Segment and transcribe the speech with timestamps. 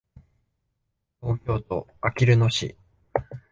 [1.21, 2.75] 東京都あきる野市